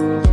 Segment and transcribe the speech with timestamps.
[0.00, 0.29] The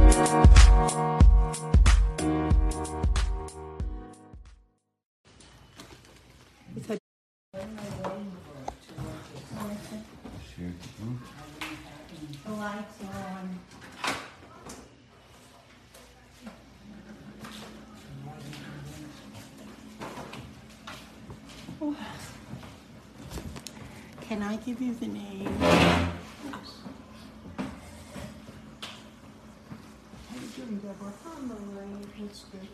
[32.38, 32.68] that's good.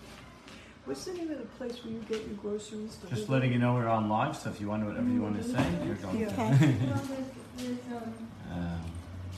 [0.86, 2.98] What's the name of the place where you get your groceries?
[3.10, 5.42] Just letting you know we're on live, so if you want to, whatever you want
[5.42, 6.28] to say, you're going Yeah.
[6.28, 6.34] to.
[6.34, 6.76] Okay.
[6.88, 7.28] Well, there's,
[7.58, 8.14] there's, um,
[8.52, 8.82] Um,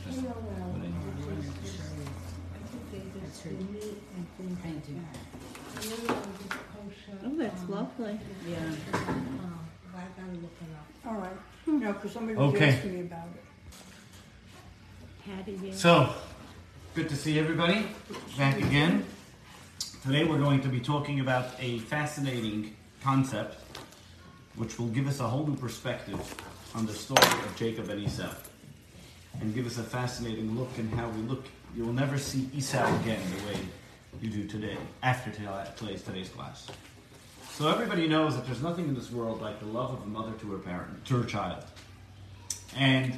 [0.07, 0.93] just putting-
[1.27, 2.57] which is, I
[2.91, 4.95] think they just, the meat and things like that.
[5.75, 8.19] And then there's this kosher, Oh, that's um, lovely.
[8.47, 8.57] Yeah.
[8.93, 9.59] Um,
[9.95, 11.11] I gotta look it up.
[11.13, 11.37] All right.
[11.67, 12.69] No, because somebody was Okay.
[12.69, 13.43] asking me about it.
[15.25, 15.73] Patty, there.
[15.73, 16.13] So,
[16.95, 17.87] good to see everybody
[18.37, 19.05] back again.
[20.05, 23.57] Today we're going to be talking about a fascinating concept
[24.55, 26.19] which will give us a whole new perspective
[26.75, 28.29] on the story of Jacob and Esau
[29.41, 31.45] and give us a fascinating look in how we look.
[31.75, 33.59] You will never see Esau again the way
[34.21, 36.67] you do today after today's, today's class.
[37.53, 40.33] So everybody knows that there's nothing in this world like the love of a mother
[40.33, 41.63] to her parent, to her child.
[42.75, 43.17] And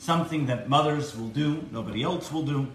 [0.00, 2.66] something that mothers will do, nobody else will do,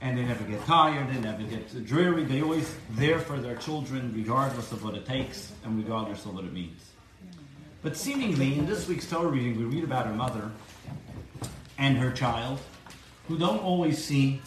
[0.00, 4.12] and they never get tired, they never get dreary, they always there for their children
[4.14, 6.90] regardless of what it takes and regardless of what it means.
[7.82, 10.50] But seemingly in this week's Torah reading we read about a mother
[11.78, 12.60] and her child
[13.28, 14.40] who don't always see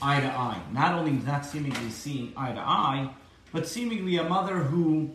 [0.00, 0.60] eye to eye.
[0.72, 3.10] Not only not seemingly seeing eye to eye,
[3.52, 5.10] but seemingly a mother who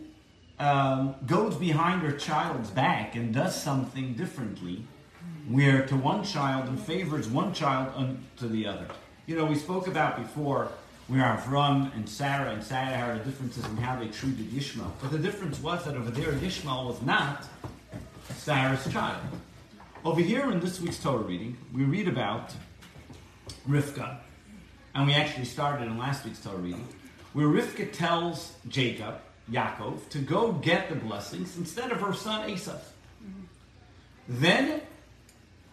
[0.58, 4.84] um, goes behind her child's back and does something differently,
[5.48, 8.86] where to one child and favors one child to the other.
[9.28, 10.72] You know, we spoke about before
[11.06, 14.90] where Avram and Sarah and Sarah had the differences in how they treated Ishmael.
[15.02, 17.46] But the difference was that over there, Ishmael was not
[18.38, 19.20] Sarah's child.
[20.02, 22.54] Over here in this week's Torah reading, we read about
[23.68, 24.16] Rivka.
[24.94, 26.88] And we actually started in last week's Torah reading,
[27.34, 29.16] where Rivka tells Jacob,
[29.52, 32.80] Yaakov, to go get the blessings instead of her son Esav.
[33.22, 33.42] Mm-hmm.
[34.26, 34.80] Then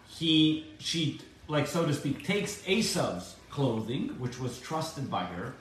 [0.09, 5.53] he, she, like so to speak, takes Esav's clothing, which was trusted by her,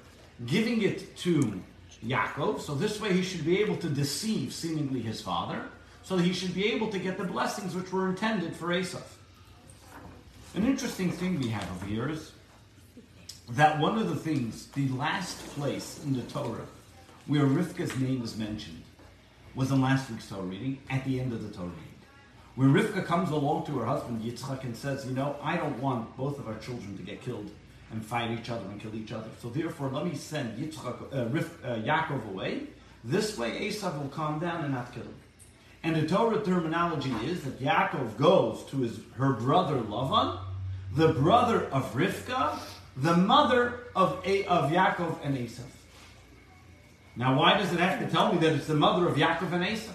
[0.47, 1.63] giving it to
[2.05, 2.61] Yaakov.
[2.61, 5.65] So this way he should be able to deceive seemingly his father,
[6.03, 9.07] so he should be able to get the blessings which were intended for Esav.
[10.57, 12.33] An interesting thing we have over here is
[13.51, 16.67] that one of the things, the last place in the Torah
[17.27, 18.83] where Rivka's name is mentioned,
[19.55, 22.01] was in last week's Torah reading, at the end of the Torah reading.
[22.57, 26.17] Where Rivka comes along to her husband Yitzchak and says, You know, I don't want
[26.17, 27.51] both of our children to get killed
[27.93, 29.29] and fight each other and kill each other.
[29.41, 32.63] So therefore, let me send Yitzchak, uh, Rif, uh, Yaakov away.
[33.05, 35.15] This way, Esav will calm down and not kill him.
[35.83, 40.39] And the Torah terminology is that Yaakov goes to his her brother Lavan,
[40.93, 42.59] the brother of Rivka,
[42.97, 45.67] the mother of, A, of Yaakov and Esav.
[47.17, 49.65] Now, why does it have to tell me that it's the mother of Yaakov and
[49.65, 49.93] Esav?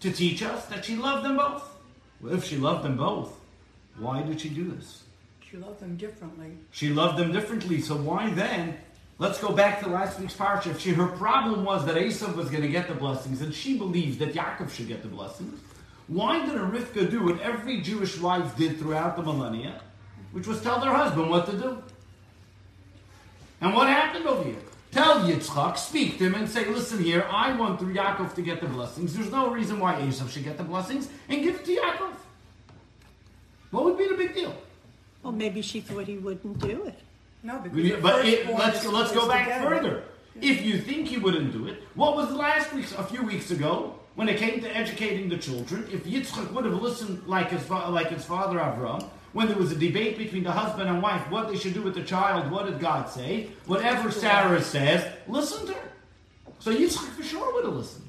[0.00, 1.64] To teach us that she loved them both.
[2.20, 3.38] Well, if she loved them both,
[3.98, 5.04] why did she do this?
[5.50, 6.52] She loved them differently.
[6.70, 8.76] She loved them differently, so why then?
[9.18, 10.78] Let's go back to last week's parsha.
[10.78, 14.20] She, her problem was that Esav was going to get the blessings, and she believed
[14.20, 15.60] that Yaakov should get the blessings,
[16.06, 19.80] why did a Rivka do what every Jewish wife did throughout the millennia,
[20.30, 21.82] which was tell their husband what to do?
[23.60, 24.56] And what happened over here?
[24.92, 28.60] Tell Yitzchak, speak to him and say, listen here, I want through Yaakov to get
[28.60, 29.14] the blessings.
[29.14, 32.12] There's no reason why Esav should get the blessings, and give it to Yaakov.
[33.72, 34.54] What would be the big deal?
[35.22, 36.98] Well, maybe she thought he wouldn't do it.
[37.42, 39.68] No, because We- the but it, firstborn let's is let's go close back together.
[39.76, 40.02] further.
[40.40, 43.94] If you think he wouldn't do it, what was last week, a few weeks ago,
[44.14, 45.86] when it came to educating the children?
[45.92, 49.02] If Yitzchak would have listened like his fa- like his father Avram,
[49.32, 51.94] when there was a debate between the husband and wife, what they should do with
[51.94, 53.50] the child, what did God say?
[53.66, 55.92] Whatever Sarah says, listen to her.
[56.58, 58.08] So Yitzchak for sure would have listened.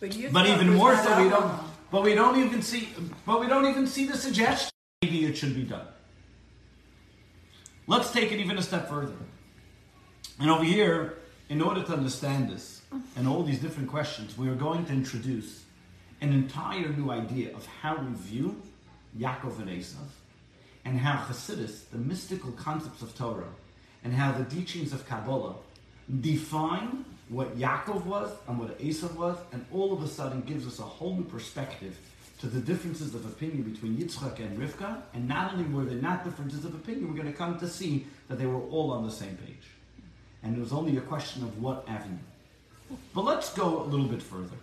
[0.00, 1.44] But, Yitzchak But even was more not so, we don't.
[1.44, 1.64] Abraham.
[1.90, 2.88] But we don't even see.
[3.26, 4.70] But we don't even see the suggestion.
[5.02, 5.86] Maybe it should be done.
[7.86, 9.14] Let's take it even a step further.
[10.40, 11.18] And over here,
[11.48, 12.82] in order to understand this
[13.14, 15.62] and all these different questions, we are going to introduce
[16.20, 18.60] an entire new idea of how we view
[19.16, 20.08] Yaakov and Esav,
[20.84, 23.52] and how Hasidus, the mystical concepts of Torah,
[24.02, 25.54] and how the teachings of Kabbalah
[26.20, 30.80] define what Yaakov was and what Esav was, and all of a sudden gives us
[30.80, 31.96] a whole new perspective
[32.40, 36.24] to the differences of opinion between Yitzchak and Rivka, and not only were there not
[36.24, 39.10] differences of opinion, we're going to come to see that they were all on the
[39.10, 39.66] same page.
[40.42, 42.18] And it was only a question of what avenue.
[43.12, 44.56] But let's go a little bit further.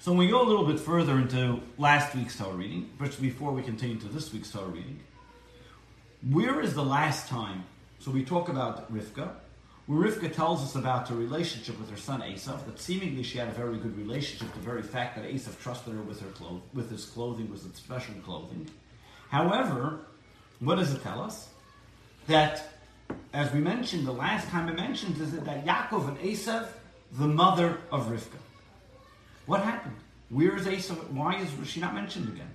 [0.00, 3.52] So when we go a little bit further into last week's Torah reading, but before
[3.52, 5.00] we continue to this week's Torah reading,
[6.30, 7.64] where is the last time?
[8.00, 9.30] So we talk about Rivka,
[9.88, 13.48] where Rivka tells us about her relationship with her son Esav, that seemingly she had
[13.48, 16.90] a very good relationship, the very fact that Esav trusted her with her clothes, with
[16.90, 18.68] his clothing was its special clothing.
[19.30, 20.00] However,
[20.60, 21.48] what does it tell us?
[22.26, 22.68] That,
[23.32, 26.68] as we mentioned, the last time it mentions is that Yaakov and Esav,
[27.12, 28.36] the mother of Rivka.
[29.46, 29.96] What happened?
[30.28, 31.10] Where is Esav?
[31.12, 32.50] Why is she not mentioned again?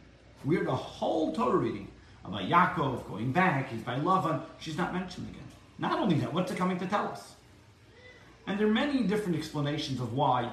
[0.45, 1.87] We're the whole Torah reading
[2.23, 5.42] about Yaakov going back, he's by Lavan, she's not mentioned again.
[5.83, 7.33] Not only that, what's it coming to tell us?
[8.47, 10.49] And there are many different explanations of why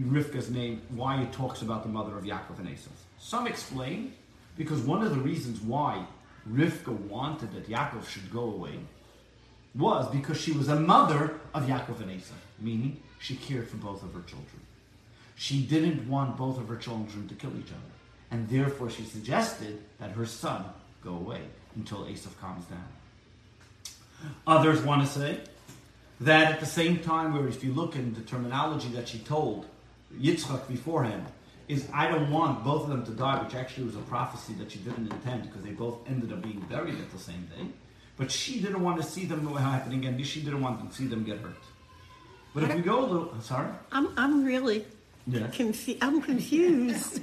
[0.00, 2.96] Rivka's name, why it talks about the mother of Yaakov and Esav.
[3.18, 4.14] Some explain
[4.56, 6.06] because one of the reasons why
[6.50, 8.78] Rivka wanted that Yaakov should go away
[9.74, 14.02] was because she was a mother of Yaakov and Esav, meaning she cared for both
[14.02, 14.62] of her children.
[15.34, 17.92] She didn't want both of her children to kill each other,
[18.30, 20.64] and therefore she suggested that her son
[21.04, 21.42] go away
[21.74, 22.88] until Esav calms down.
[24.46, 25.40] Others want to say
[26.20, 29.66] that at the same time, where if you look in the terminology that she told
[30.14, 31.26] Yitzchak beforehand,
[31.68, 34.70] is I don't want both of them to die, which actually was a prophecy that
[34.70, 37.66] she didn't intend because they both ended up being buried at the same day.
[38.16, 41.24] But she didn't want to see them happening, and she didn't want to see them
[41.24, 41.56] get hurt.
[42.54, 44.86] But if we go a little, sorry, I'm, I'm really
[45.26, 45.48] yeah.
[45.48, 46.02] confused.
[46.02, 47.20] I'm confused.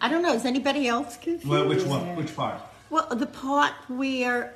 [0.00, 0.32] I don't know.
[0.34, 1.48] Is anybody else confused?
[1.48, 2.14] Well, which one?
[2.14, 2.60] Which part?
[2.90, 4.55] Well, the part where.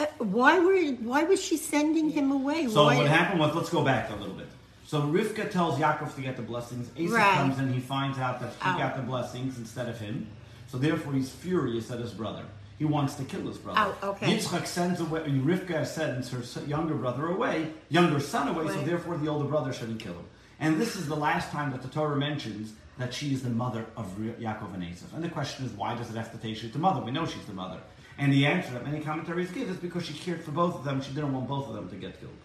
[0.00, 2.66] Uh, why were why was she sending him away?
[2.68, 4.46] So why, what happened was, let's go back a little bit.
[4.86, 6.90] So Rivka tells Yaakov to get the blessings.
[6.96, 7.34] Esau Right.
[7.34, 8.78] comes and he finds out that he Oh.
[8.78, 10.26] got the blessings instead of him.
[10.68, 12.44] So therefore he's furious at his brother.
[12.78, 13.94] He wants to kill his brother.
[14.02, 14.34] Oh, okay.
[14.38, 19.28] Yitzchak sends away, Rivka sends her younger brother away, younger son away, so therefore the
[19.28, 20.24] older brother shouldn't kill him.
[20.60, 23.84] And this is the last time that the Torah mentions that she is the mother
[23.96, 25.12] of Yaakov and Esav.
[25.14, 27.00] And the question is, why does it have to say she's the mother?
[27.00, 27.78] We know she's the mother.
[28.20, 31.00] And the answer that many commentaries give is because she cared for both of them.
[31.00, 32.36] She didn't want both of them to get killed.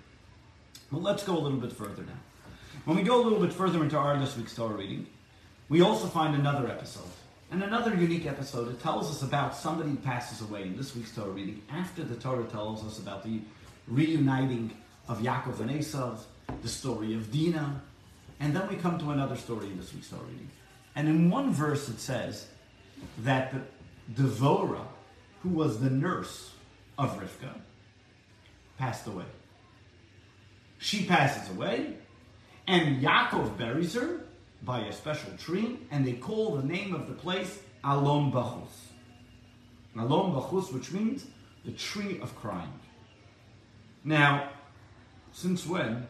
[0.89, 2.13] But let's go a little bit further now.
[2.85, 5.05] When we go a little bit further into our this week's Torah reading,
[5.67, 7.09] we also find another episode.
[7.51, 8.69] And another unique episode.
[8.69, 12.15] It tells us about somebody who passes away in this week's Torah reading after the
[12.15, 13.41] Torah tells us about the
[13.87, 14.71] reuniting
[15.09, 16.21] of Yaakov and Esav,
[16.61, 17.81] the story of Dinah,
[18.39, 20.49] and then we come to another story in this week's Torah reading.
[20.95, 22.47] And in one verse it says
[23.19, 23.53] that
[24.15, 24.85] the Devorah,
[25.45, 26.53] who was the nurse
[26.97, 27.53] of Rivka,
[28.79, 29.25] passed away.
[30.79, 31.97] She passes away,
[32.65, 34.21] and Yaakov buries her
[34.63, 38.73] by a special tree, and they call the name of the place Alon Bachus.
[39.95, 41.27] Alon Bachus, which means
[41.63, 42.79] the tree of crying.
[44.03, 44.49] Now,
[45.31, 46.07] since when?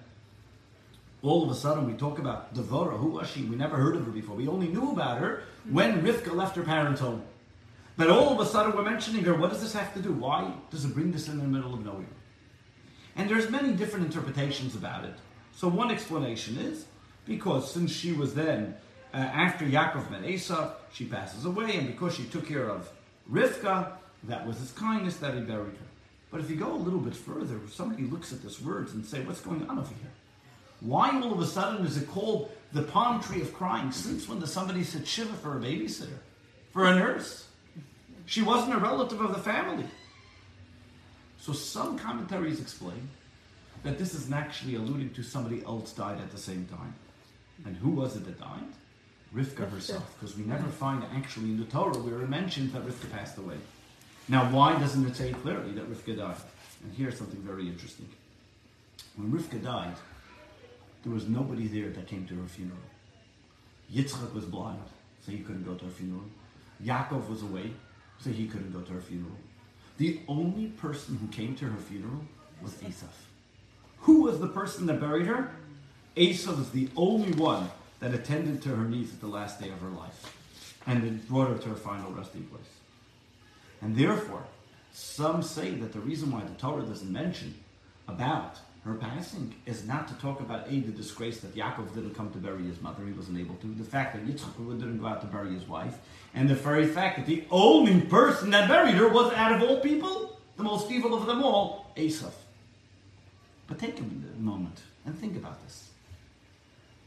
[1.21, 2.97] All of a sudden, we talk about Devorah.
[2.97, 3.43] Who was she?
[3.43, 4.37] We never heard of her before.
[4.37, 7.23] We only knew about her when Rivka left her parents' home.
[7.97, 9.33] But all of a sudden, we're mentioning her.
[9.33, 10.11] What does this have to do?
[10.11, 12.05] Why does it bring this in the middle of nowhere?
[13.15, 15.13] And there's many different interpretations about it.
[15.55, 16.85] So one explanation is
[17.25, 18.75] because since she was then
[19.13, 22.89] uh, after Yaakov met Esau, she passes away, and because she took care of
[23.31, 25.87] Rivka, that was his kindness that he buried her.
[26.31, 29.23] But if you go a little bit further, somebody looks at this words and say,
[29.23, 30.11] "What's going on over here?
[30.81, 33.91] Why all of a sudden is it called the palm tree of crying?
[33.91, 36.19] Since when does somebody sit shiva for a babysitter,
[36.71, 37.47] for a nurse?
[38.25, 39.87] She wasn't a relative of the family."
[41.39, 43.09] So some commentaries explain
[43.83, 46.95] that this is actually alluding to somebody else died at the same time.
[47.65, 48.73] And who was it that died?
[49.33, 53.11] Rivka herself, because we never find actually in the Torah where it mentions that Rivka
[53.11, 53.57] passed away.
[54.27, 56.41] Now, why doesn't it say clearly that Rivka died?
[56.83, 58.09] And here's something very interesting.
[59.15, 59.97] When Rivka died,
[61.03, 62.79] there was nobody there that came to her funeral.
[63.93, 64.81] Yitzchak was blind,
[65.23, 66.25] so he couldn't go to her funeral.
[66.83, 67.73] Yaakov was away,
[68.19, 69.37] so he couldn't go to her funeral.
[69.97, 72.21] The only person who came to her funeral
[72.61, 73.13] was Esav.
[73.99, 75.51] Who was the person that buried her?
[76.17, 77.69] Esav is the only one
[77.99, 80.33] that attended to her needs at the last day of her life
[80.87, 82.63] and it brought her to her final resting place.
[83.81, 84.43] And therefore,
[84.91, 87.55] some say that the reason why the Torah doesn't mention
[88.07, 92.31] about her passing is not to talk about A, the disgrace that Yaakov didn't come
[92.31, 95.21] to bury his mother, he wasn't able to, the fact that Yitzchak didn't go out
[95.21, 95.97] to bury his wife,
[96.35, 99.79] and the very fact that the only person that buried her was out of all
[99.79, 102.33] people, the most evil of them all, Esav.
[103.67, 104.03] But take a
[104.37, 105.89] moment and think about this.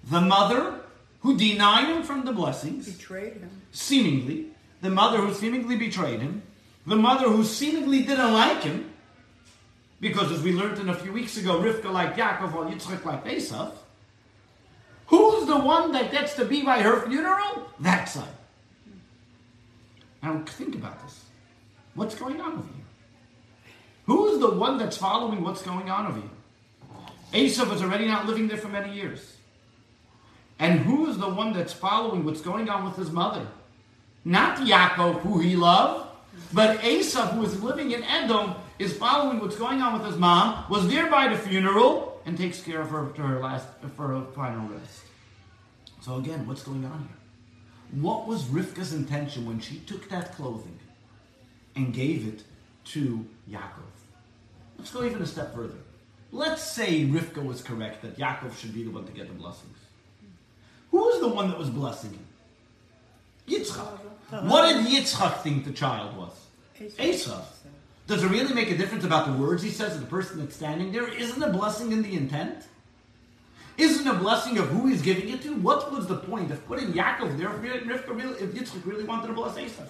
[0.05, 0.81] The mother
[1.21, 3.51] who denied him from the blessings, Betrayed him.
[3.71, 4.47] seemingly,
[4.81, 6.43] the mother who seemingly betrayed him,
[6.87, 8.91] the mother who seemingly didn't like him,
[10.01, 13.25] because as we learned in a few weeks ago, Rivka like Yaakov or Yitzchak like
[13.25, 13.73] Esav.
[15.09, 17.69] Who's the one that gets to be by her funeral?
[17.81, 18.29] That son.
[20.23, 21.25] Now think about this.
[21.95, 22.83] What's going on with you?
[24.07, 26.31] Who's the one that's following what's going on with you?
[27.33, 29.37] Esav is already not living there for many years.
[30.59, 33.47] And who is the one that's following what's going on with his mother?
[34.25, 36.09] Not Yaakov, who he loved,
[36.53, 40.65] but Esav, who is living in Edom, is following what's going on with his mom,
[40.71, 44.23] was there by the funeral, and takes care of her to her last for her
[44.35, 45.03] final rest.
[46.01, 47.18] So again, what's going on here?
[47.93, 50.79] What was Rivka's intention when she took that clothing
[51.75, 52.43] and gave it
[52.93, 53.89] to Yaakov?
[54.79, 55.79] Let's go even a step further.
[56.31, 59.79] Let's say Rivka was correct that Yaakov should be the one to get the blessings.
[60.91, 62.27] Who was the one that was blessing him?
[63.49, 63.99] Yitzchak.
[64.45, 66.33] What did Yitzchak think the child was?
[66.99, 67.45] Esav.
[68.07, 70.57] Does it really make a difference about the words he says to the person that's
[70.57, 71.09] standing there?
[71.09, 72.65] Isn't a blessing in the intent?
[73.79, 75.55] Isn't a blessing of who he's giving it to?
[75.55, 79.29] What was the point of putting Yaakov there if, Rivka really, if Yitzchak really wanted
[79.29, 79.89] to bless Esav?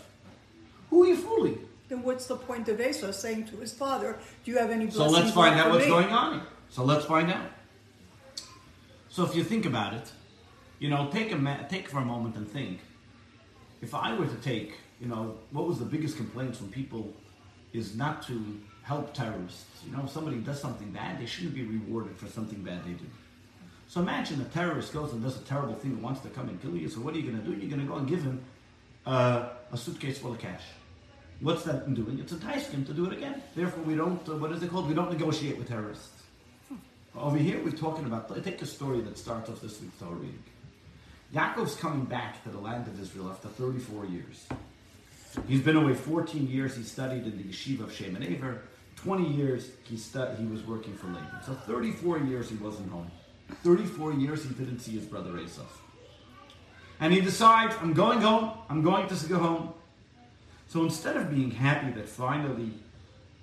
[0.90, 1.66] Who are you fooling?
[1.88, 5.14] Then what's the point of Asa saying to his father, "Do you have any blessings?
[5.14, 6.48] So let's find out what's me?" going on here.
[6.68, 7.50] So let's find out.
[9.08, 10.12] So if you think about it,
[10.78, 12.80] you know, take a take for a moment and think.
[13.80, 17.14] If I were to take, you know, what was the biggest complaints from people
[17.72, 19.64] is not to help terrorists.
[19.86, 22.92] You know, if somebody does something bad, they shouldn't be rewarded for something bad they
[22.92, 23.06] do.
[23.88, 26.60] So imagine a terrorist goes and does a terrible thing and wants to come and
[26.60, 26.88] kill you.
[26.90, 27.58] So what are you going to do?
[27.58, 28.44] You're going to go and give him
[29.06, 30.62] uh, a suitcase full of cash.
[31.40, 32.18] What's that doing?
[32.18, 33.42] It's enticing him to do it again.
[33.56, 34.88] Therefore, we don't, uh, what is it called?
[34.88, 36.10] We don't negotiate with terrorists.
[37.16, 40.42] Over here, we're talking about, take a story that starts off this week's Torah reading.
[41.34, 44.46] Yaakov's coming back to the land of Israel after 34 years.
[45.46, 46.76] He's been away 14 years.
[46.76, 48.62] He studied in the yeshiva of Shem and Aver.
[48.96, 51.40] 20 years he, stu- he was working for Laban.
[51.46, 53.10] So 34 years he wasn't home.
[53.62, 55.66] 34 years he didn't see his brother Esav.
[57.00, 58.52] And he decides, I'm going home.
[58.68, 59.72] I'm going to go home.
[60.68, 62.72] So instead of being happy that finally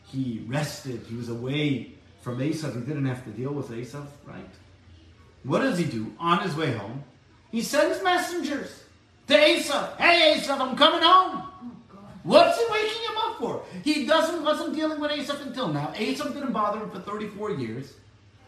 [0.07, 4.49] he rested, he was away from Esav, he didn't have to deal with Esav, right?
[5.43, 7.03] What does he do on his way home?
[7.51, 8.83] He sends messengers
[9.27, 9.95] to Esav.
[9.97, 11.43] Hey Esav, I'm coming home.
[11.43, 11.71] Oh,
[12.23, 13.63] What's he waking him up for?
[13.83, 15.93] He doesn't wasn't dealing with Esav until now.
[15.95, 17.93] Esav didn't bother him for 34 years.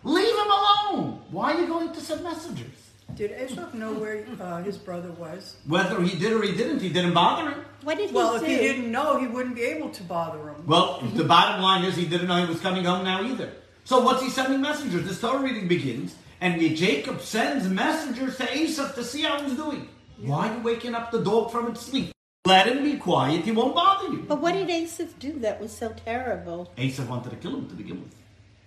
[0.08, 1.22] Leave him alone.
[1.32, 2.92] Why are you going to send messengers?
[3.16, 5.58] Did Esau know where uh, his brother was?
[5.68, 7.66] Whether he did or he didn't, he didn't bother him.
[7.84, 10.66] What did Well, he if he didn't know, he wouldn't be able to bother him.
[10.66, 13.52] Well, the bottom line is he didn't know he was coming home now either.
[13.84, 15.06] So what's he sending messengers?
[15.06, 19.90] This Torah reading begins, and Jacob sends messengers to Esav to see how he's doing.
[20.22, 22.14] Why are you waking up the dog from its sleep?
[22.46, 23.44] Let him be quiet.
[23.44, 24.20] He won't bother you.
[24.26, 26.72] But what did Esav do that was so terrible?
[26.78, 28.14] Esav wanted to kill him to begin with.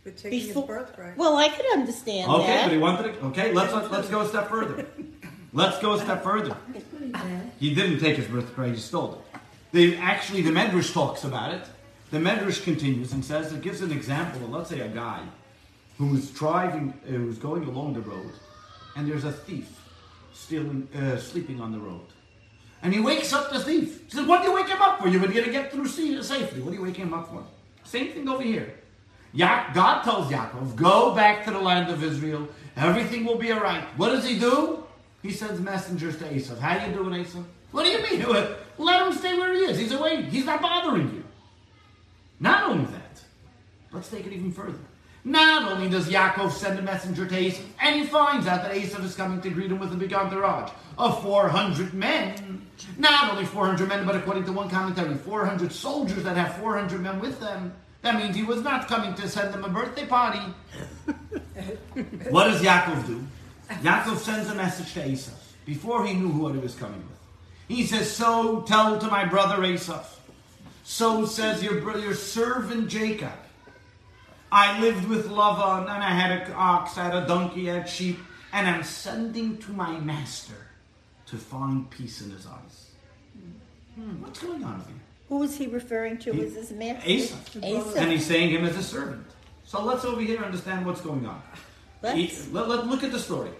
[0.05, 1.17] But taking Before, his birthright.
[1.17, 2.65] well, I could understand Okay, that.
[2.65, 3.21] but he wanted to.
[3.27, 4.87] Okay, let's let's go a step further.
[5.53, 6.57] Let's go a step further.
[6.75, 7.51] It's pretty bad.
[7.59, 9.41] He didn't take his birthright; he stole it.
[9.73, 11.63] They actually, the Medrash talks about it.
[12.11, 15.23] The Medrash continues and says it gives an example of, let's say, a guy
[15.99, 18.33] who's driving, uh, who's going along the road,
[18.97, 19.69] and there's a thief
[20.33, 22.07] stealing, uh, sleeping on the road,
[22.83, 24.05] and he wakes up the thief.
[24.07, 25.09] He says, "What do you wake him up for?
[25.09, 26.63] You're going to get through safely.
[26.63, 27.45] What are you waking him up for?"
[27.85, 28.75] Same thing over here.
[29.33, 32.49] Ya- God tells Yaakov, "Go back to the land of Israel.
[32.77, 34.85] Everything will be all right." What does he do?
[35.23, 36.59] He sends messengers to Esav.
[36.59, 37.45] How you doing, Esav?
[37.73, 38.47] What do you mean?
[38.79, 39.79] Let him stay where he is.
[39.79, 40.23] He's away.
[40.23, 41.25] He's not bothering you.
[42.41, 43.23] Not only that,
[43.93, 44.79] let's take it even further.
[45.23, 49.05] Not only does Yaakov send a messenger to Esav, and he finds out that Esav
[49.05, 52.67] is coming to greet him with a big entourage of 400 men.
[52.97, 57.21] Not only 400 men, but according to one commentary, 400 soldiers that have 400 men
[57.21, 57.75] with them.
[58.03, 60.41] That means he was not coming to send them a birthday party.
[62.31, 63.27] what does Yaakov do?
[63.69, 65.35] Yaakov sends a message to Esav
[65.67, 67.19] before he knew what he was coming with.
[67.69, 70.05] He says, So tell to my brother Esav.
[70.83, 73.33] So says your, bro- your servant Jacob.
[74.51, 77.89] I lived with Lavan, and I had an ox, I had a donkey, I had
[77.89, 78.19] sheep,
[78.53, 80.67] and I'm sending to my master
[81.27, 82.91] to find peace in his eyes.
[83.95, 84.97] Hmm, what's going on here?
[85.31, 87.09] Who was he referring to He- as his master?
[87.09, 87.65] Esav.
[87.65, 87.97] Asaph.
[87.97, 89.25] And he's saying him as a servant.
[89.65, 91.41] So let's over here understand what's going on.
[92.15, 93.51] He, Let's- let, let- look at the story.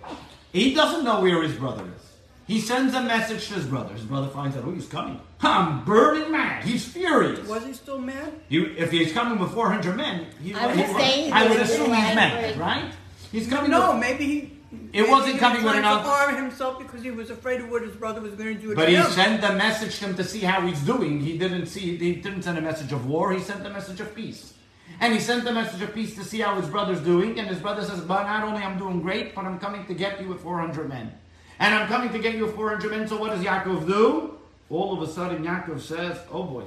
[0.53, 2.07] He doesn't know where his brother is.
[2.49, 3.95] He sends a message to his brother.
[3.95, 5.21] His brother finds out, oh, he's coming.
[5.41, 6.65] I'm burning mad.
[6.65, 7.47] He's furious.
[7.47, 8.33] Was he still mad?
[8.49, 11.61] You, if he's coming with 400 men, he, I would he- say he I would
[11.61, 12.93] assume he's mad, right?
[13.31, 14.53] He's coming No, with- maybe he
[14.93, 16.09] It wasn't coming with an to answer.
[16.09, 18.89] arm himself because he was afraid of what his brother was going to do But
[18.89, 19.07] he him.
[19.07, 21.21] sent a message to him to see how he's doing.
[21.21, 21.97] He didn't see.
[21.97, 23.33] He didn't send a message of war.
[23.33, 24.55] He sent a message of peace.
[25.01, 27.39] And he sent a message of peace to see how his brother's doing.
[27.39, 30.21] And his brother says, "But not only I'm doing great, but I'm coming to get
[30.21, 31.13] you with 400 men.
[31.59, 33.09] And I'm coming to get you with 400 men.
[33.09, 34.35] So what does Yaakov do?
[34.69, 36.65] All of a sudden, Yaakov says, "Oh boy."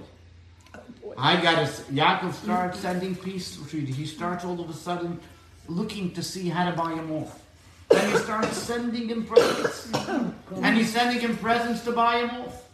[1.17, 1.65] I got to.
[1.93, 3.57] Yaakov starts sending peace.
[3.71, 5.19] He starts all of a sudden
[5.67, 7.39] looking to see how to buy him off.
[7.93, 9.91] And he starts sending him presents.
[10.61, 12.69] And he's sending him presents to buy him off.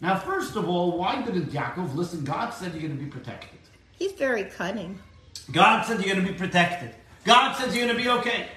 [0.00, 2.24] Now, first of all, why didn't Yaakov listen?
[2.24, 3.60] God said you're going to be protected.
[3.92, 4.98] He's very cunning.
[5.52, 6.94] God said you're going to be protected.
[7.24, 8.48] God says you're going to be okay.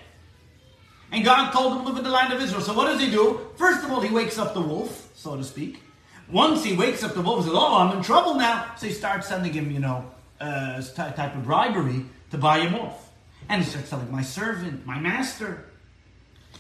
[1.12, 2.62] And God told him to live in the land of Israel.
[2.62, 3.48] So what does he do?
[3.58, 5.84] First of all, he wakes up the wolf, so to speak.
[6.32, 8.94] Once he wakes up the wolf, he says, "Oh, I'm in trouble now." So he
[8.94, 13.12] starts sending him, you know, uh, type of bribery to buy him off.
[13.48, 15.66] And he starts telling my servant, my master.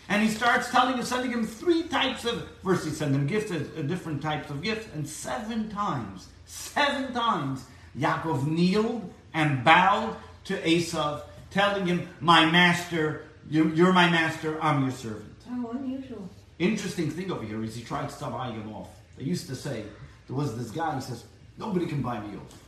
[0.07, 2.47] And he starts telling him, sending him three types of.
[2.63, 7.65] First, he sent him gifts, uh, different types of gifts, and seven times, seven times,
[7.97, 14.61] Yaakov kneeled and bowed to Esav, telling him, "My master, you, you're my master.
[14.61, 16.29] I'm your servant." How unusual.
[16.59, 18.89] Interesting thing over here is he tried to buy him off.
[19.17, 19.83] They used to say
[20.27, 20.95] there was this guy.
[20.95, 21.25] He says
[21.57, 22.61] nobody can buy me off.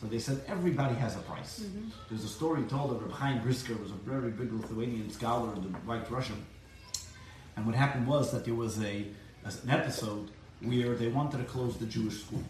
[0.00, 1.64] So they said everybody has a price.
[2.10, 5.62] There's a story told of Reb Chaim Brisker, was a very big Lithuanian scholar in
[5.62, 6.44] the White Russian.
[7.56, 9.06] And what happened was that there was a,
[9.44, 10.30] an episode
[10.62, 12.42] where they wanted to close the Jewish school.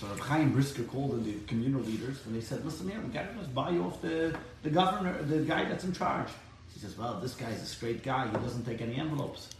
[0.00, 3.08] So Reb Chaim Brisker called in the communal leaders and they said, listen here, we
[3.08, 6.28] got to just buy off the, the governor, the guy that's in charge.
[6.72, 8.26] He says, well, this guy's a straight guy.
[8.28, 9.50] He doesn't take any envelopes.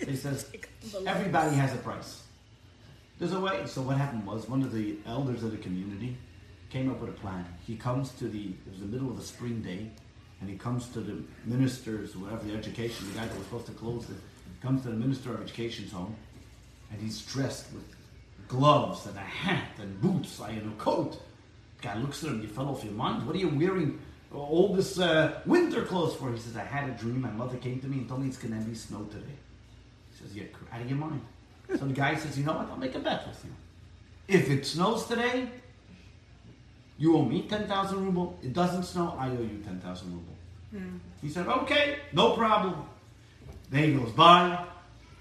[0.00, 0.50] So he says,
[1.06, 2.22] everybody has a price.
[3.18, 3.66] There's a way.
[3.66, 6.18] So what happened was one of the elders of the community
[6.68, 7.46] came up with a plan.
[7.66, 9.90] He comes to the, it was the middle of the spring day,
[10.40, 13.72] and he comes to the ministers, whatever the education, the guy that was supposed to
[13.72, 14.16] close it,
[14.62, 16.14] comes to the minister of education's home,
[16.90, 17.84] and he's dressed with
[18.48, 21.20] gloves and a hat and boots and a coat.
[21.78, 23.26] The guy looks at him, you fell off your mind.
[23.26, 24.00] What are you wearing
[24.32, 26.30] all this uh, winter clothes for?
[26.32, 27.22] He says, I had a dream.
[27.22, 29.36] My mother came to me and told me it's going to be snow today.
[30.12, 31.20] He says, You're out of your mind.
[31.68, 32.68] So the guy says, You know what?
[32.70, 33.50] I'll make a bet with you.
[34.28, 35.48] If it snows today,
[36.98, 38.38] you owe me 10,000 ruble.
[38.42, 40.36] It doesn't snow, I owe you 10,000 ruble.
[40.70, 40.96] Hmm.
[41.20, 42.84] He said, Okay, no problem.
[43.70, 44.64] Day goes by.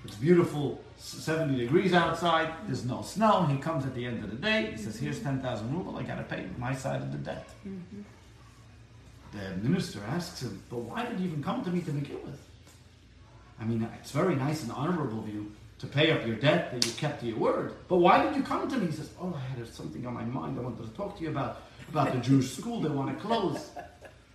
[0.04, 2.54] It's beautiful, 70 degrees outside.
[2.68, 3.44] There's no snow.
[3.46, 4.72] He comes at the end of the day.
[4.72, 5.98] He says, Here's 10,000 ruble.
[5.98, 7.48] I got to pay my side of the debt.
[7.68, 8.02] Mm-hmm.
[9.34, 12.40] The minister asks him, But why did you even come to me to begin with?
[13.60, 16.86] I mean, it's very nice and honorable of you to pay up your debt that
[16.86, 17.74] you kept to your word.
[17.88, 18.88] But why did you come to me?
[18.88, 21.30] He says, Oh, I had something on my mind I wanted to talk to you
[21.30, 23.72] about, about the Jewish school they want to close.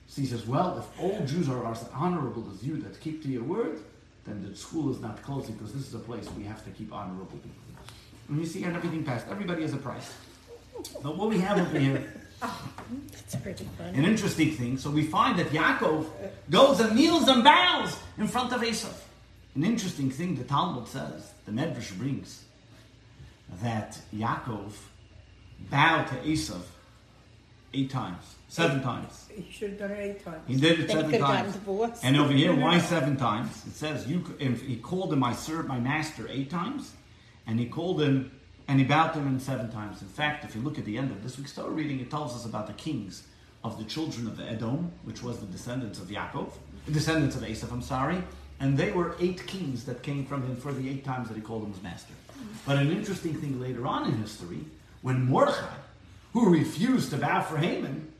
[0.06, 3.28] So he says, Well, if all Jews are as honorable as you that keep to
[3.28, 3.80] your word,
[4.26, 6.92] then the school is not closing because this is a place we have to keep
[6.92, 7.50] honorable people.
[8.28, 9.26] And you see, and everything passed.
[9.28, 10.14] Everybody has a price.
[11.02, 12.12] But what we have over here
[13.12, 13.98] That's pretty funny.
[13.98, 14.78] an interesting thing.
[14.78, 16.06] So we find that Yaakov
[16.48, 18.94] goes and kneels and bows in front of Esav.
[19.54, 22.44] An interesting thing the Talmud says, the Medrash brings,
[23.62, 24.72] that Yaakov
[25.70, 26.62] bowed to Esav
[27.74, 29.28] eight times, seven times.
[29.34, 30.42] He should have done it eight times.
[30.46, 32.00] He did it Then seven could have gotten times.
[32.02, 33.66] And over here, why seven times?
[33.66, 34.24] It says you.
[34.38, 36.92] He called him my servant, my master, eight times,
[37.46, 38.30] and he called him
[38.70, 40.00] and he bowed to him seven times.
[40.00, 42.36] In fact, if you look at the end of this week's Torah reading, it tells
[42.36, 43.24] us about the kings
[43.64, 46.52] of the children of Edom, which was the descendants of Yaakov,
[46.86, 47.72] the descendants of Esav.
[47.72, 48.22] I'm sorry,
[48.60, 51.40] and they were eight kings that came from him for the eight times that he
[51.40, 52.12] called him his master.
[52.66, 54.60] But an interesting thing later on in history,
[55.02, 55.74] when Mordechai,
[56.34, 58.12] who refused to bow for Haman,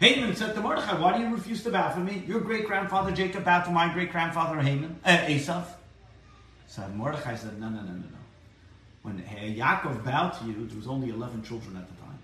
[0.00, 2.22] Haman said to Mordechai, Why do you refuse to bow for me?
[2.26, 5.64] Your great grandfather Jacob bowed to my great grandfather Haman, uh, Esav.
[6.66, 8.16] So Mordechai said, No, no, no, no, no.
[9.02, 12.18] When Yaakov bowed to you, there was only 11 children at the time.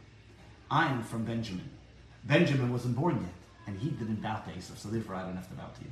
[0.71, 1.69] I am from Benjamin.
[2.25, 3.35] Benjamin wasn't born yet,
[3.67, 5.91] and he didn't bow to Esav, so therefore I don't have to bow to you.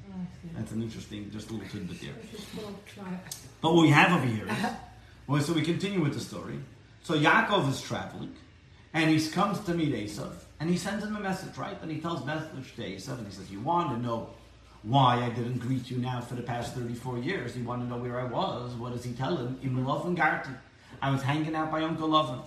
[0.56, 2.14] That's an interesting, just a little tidbit there.
[3.61, 4.56] But what we have over here is,
[5.26, 6.59] well, so we continue with the story.
[7.02, 8.35] So Yaakov is traveling,
[8.92, 11.80] and he comes to meet Esav, and he sends him a message, right?
[11.80, 14.30] And he tells message to Esav, and he says, "You want to know
[14.83, 17.56] why I didn't greet you now for the past thirty-four years?
[17.56, 18.72] You want to know where I was?
[18.74, 19.59] What does he tell him?
[19.62, 20.59] In Garten,
[21.00, 22.42] I was hanging out by Uncle Lavan,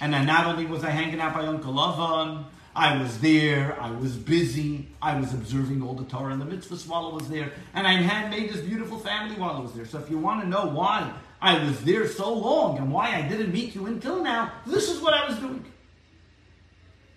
[0.00, 2.44] and then not only was I hanging out by Uncle Lavan."
[2.76, 6.76] I was there, I was busy, I was observing all the Torah, and the mitzvah
[6.90, 9.86] while I was there, and I had made this beautiful family while I was there.
[9.86, 13.22] So if you want to know why I was there so long and why I
[13.22, 15.64] didn't meet you until now, this is what I was doing.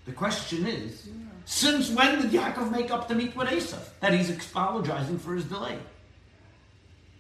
[0.06, 1.10] The question is,
[1.46, 3.80] since when did Yaakov make up to meet with Esav?
[4.00, 5.80] That he's apologizing for his delay.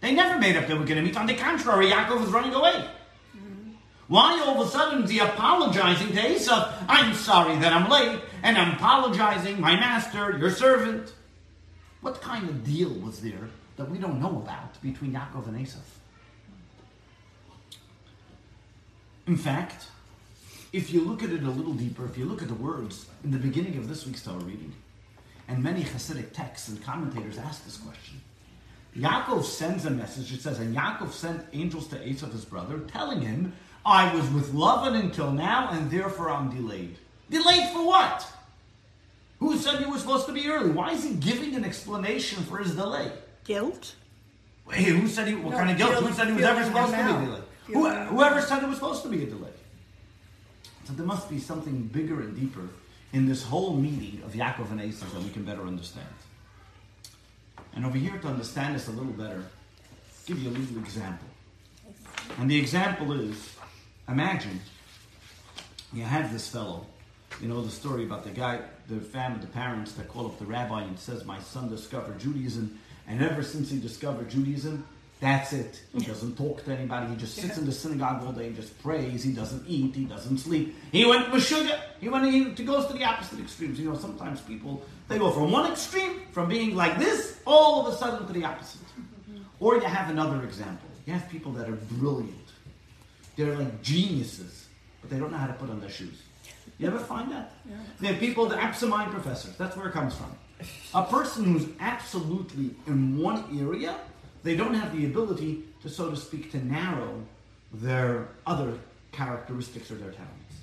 [0.01, 1.17] They never made up they were going to meet.
[1.17, 2.87] On the contrary, Yaakov was running away.
[4.07, 6.73] Why all of a sudden is he apologizing to Esav?
[6.87, 11.13] I'm sorry that I'm late, and I'm apologizing, my master, your servant.
[11.99, 15.79] What kind of deal was there that we don't know about between Yaakov and Esav?
[19.27, 19.87] In fact,
[20.71, 23.31] if you look at it a little deeper, if you look at the words in
[23.31, 24.73] the beginning of this week's Torah reading,
[25.49, 28.21] and many Hasidic texts and commentators ask this question.
[28.95, 30.33] Yaakov sends a message.
[30.33, 33.53] It says, and Yaakov sent angels to Esav, his brother, telling him,
[33.87, 36.97] I was with Lavan until now, and therefore I'm delayed.
[37.29, 38.27] Delayed for what?
[39.39, 40.71] Who said you were supposed to be early?
[40.71, 43.09] Why is he giving an explanation for his delay?
[43.45, 43.95] Guilt?
[44.69, 45.35] Hey, who said he?
[45.35, 45.91] What No, kind of guilt?
[45.93, 47.43] feel- who said he was ever supposed to be delayed?
[47.67, 49.51] Who, whoever said it was supposed to be a delay?
[50.85, 52.67] So there must be something bigger and deeper
[53.13, 56.07] in this whole meeting of Yaakov and Esau that we can better understand.
[57.73, 59.45] And over here, to understand this a little better,
[60.25, 61.27] give you a little example.
[62.39, 63.55] And the example is,
[64.07, 64.59] imagine
[65.93, 66.85] you have this fellow.
[67.41, 70.45] You know the story about the guy, the family, the parents that call up the
[70.45, 74.85] rabbi and says, "My son discovered Judaism, and ever since he discovered Judaism,
[75.19, 75.81] that's it.
[75.93, 77.07] He doesn't talk to anybody.
[77.07, 79.23] He just sits in the synagogue all day and just prays.
[79.23, 79.95] He doesn't eat.
[79.95, 80.75] He doesn't sleep.
[80.91, 81.79] He went with sugar.
[81.99, 82.31] He went.
[82.31, 83.79] He goes to the opposite extremes.
[83.79, 87.93] You know, sometimes people they go from one extreme, from being like this, all of
[87.93, 88.81] a sudden to the opposite.
[89.59, 90.87] Or you have another example.
[91.07, 92.46] You have people that are brilliant.
[93.37, 94.67] They're like geniuses,
[94.99, 96.23] but they don't know how to put on their shoes.
[96.79, 97.53] You ever find that?
[97.69, 97.75] Yeah.
[97.99, 99.55] They have people, the absent-mind professors.
[99.55, 100.35] That's where it comes from.
[100.93, 103.99] A person who's absolutely in one area,
[104.43, 107.23] they don't have the ability to, so to speak, to narrow
[107.71, 108.73] their other
[109.11, 110.55] characteristics or their talents.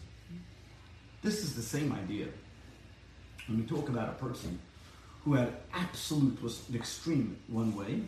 [1.23, 2.27] This is the same idea
[3.47, 4.59] when we talk about a person
[5.25, 8.03] who had absolute was an extreme one way,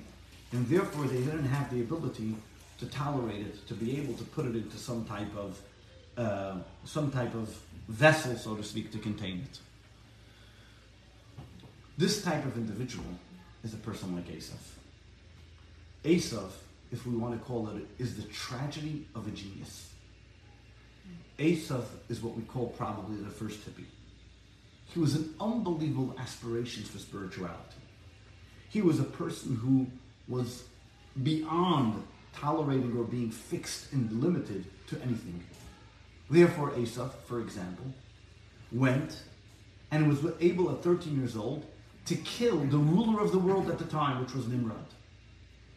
[0.53, 2.35] and therefore they didn't have the ability
[2.79, 5.61] to tolerate it, to be able to put it into some type of
[6.17, 7.55] uh, some type of
[7.89, 9.59] vessel, so to speak, to contain it.
[11.99, 13.05] This type of individual
[13.65, 14.55] is a person like Esav.
[16.05, 16.51] Esav,
[16.93, 19.91] if we want to call it, is the tragedy of a genius.
[21.39, 23.85] Esav is what we call probably the first hippie.
[24.87, 27.61] He was an unbelievable aspirations for spirituality.
[28.71, 29.87] He was a person who
[30.29, 30.65] was
[31.23, 32.03] beyond
[32.37, 35.43] tolerating or being fixed and limited to anything.
[36.31, 37.87] Therefore, Esav, for example,
[38.73, 39.23] went
[39.91, 41.65] and was able at 13 years old
[42.07, 44.87] to kill the ruler of the world at the time, which was Nimrod.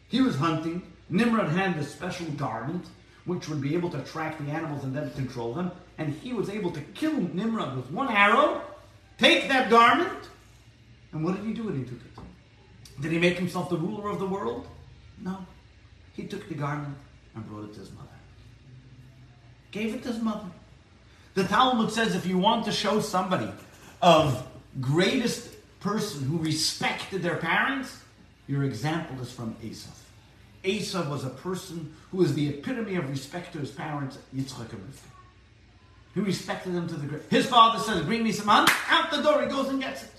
[0.08, 0.82] He was hunting.
[1.08, 2.86] Nimrod had this special garment
[3.26, 5.70] which would be able to attract the animals and then control them.
[5.98, 8.62] And he was able to kill Nimrod with one arrow,
[9.18, 10.28] take that garment,
[11.12, 13.02] and what did he do when he took it?
[13.02, 14.66] Did he make himself the ruler of the world?
[15.18, 15.46] No.
[16.14, 16.96] He took the garment
[17.34, 18.08] and brought it to his mother.
[19.70, 20.46] Gave it to his mother.
[21.34, 23.48] The Talmud says if you want to show somebody
[24.02, 24.46] of
[24.80, 25.48] greatest
[25.80, 27.96] person who respected their parents,
[28.48, 29.90] your example is from Esau.
[30.64, 34.82] Esau was a person who was the epitome of respect to his parents, Yitzchak and
[34.82, 35.08] Rivka.
[36.14, 37.24] He respected them to the grave.
[37.30, 38.72] His father says, bring me some honey.
[38.88, 40.10] Out the door, he goes and gets it.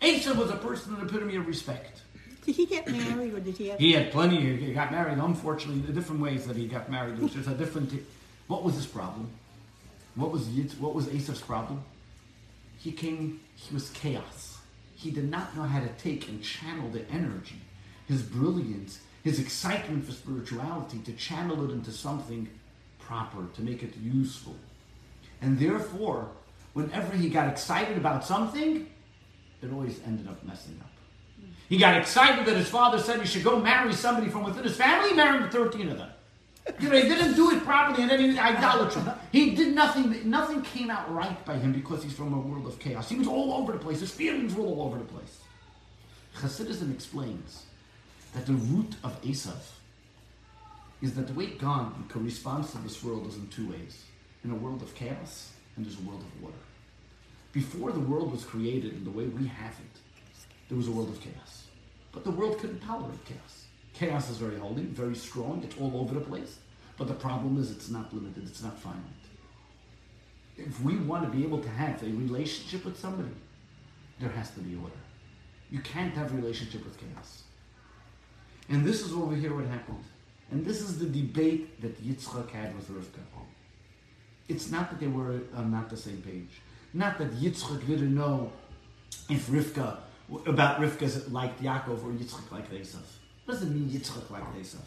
[0.00, 2.02] Esau was a person, an epitome of respect.
[2.48, 3.78] Did he get married or did he have?
[3.78, 4.56] He had plenty.
[4.56, 5.18] He got married.
[5.18, 7.16] Unfortunately, the different ways that he got married.
[7.16, 7.92] There was just a different.
[8.46, 9.28] What was his problem?
[10.14, 11.84] What was what was Esau's problem?
[12.78, 13.40] He came.
[13.54, 14.56] He was chaos.
[14.94, 17.60] He did not know how to take and channel the energy,
[18.06, 22.48] his brilliance, his excitement for spirituality, to channel it into something
[22.98, 24.56] proper, to make it useful.
[25.42, 26.30] And therefore,
[26.72, 28.88] whenever he got excited about something,
[29.60, 30.97] it always ended up messing up.
[31.68, 34.76] He got excited that his father said he should go marry somebody from within his
[34.76, 35.10] family.
[35.10, 36.10] He married 13 of them.
[36.80, 39.02] You know, he didn't do it properly, and then he idolatry.
[39.32, 40.28] He did nothing.
[40.28, 43.08] Nothing came out right by him because he's from a world of chaos.
[43.08, 44.00] He was all over the place.
[44.00, 45.40] His feelings were all over the place.
[46.36, 47.64] Hasidism explains
[48.34, 49.56] that the root of Esav
[51.00, 54.04] is that the way God corresponds to this world is in two ways:
[54.44, 56.56] in a world of chaos and there's a world of order.
[57.52, 60.00] Before the world was created in the way we have it,
[60.68, 61.64] there was a world of chaos.
[62.12, 63.64] But the world couldn't tolerate chaos.
[63.94, 66.58] Chaos is very holy, very strong, it's all over the place.
[66.96, 69.02] But the problem is it's not limited, it's not finite.
[70.56, 73.30] If we want to be able to have a relationship with somebody,
[74.18, 74.92] there has to be order.
[75.70, 77.42] You can't have relationship with chaos.
[78.68, 80.04] And this is over here what happened.
[80.50, 83.20] And this is the debate that Yitzchak had with Rivka.
[84.48, 86.60] it's not that they were on not the same page.
[86.94, 88.50] Not that Yitzchak didn't know
[89.28, 89.98] if Rivka,
[90.46, 93.00] about Rivka like Yaakov or Yitzchak like Esav.
[93.44, 94.84] What does it mean Yitzchak liked Esav?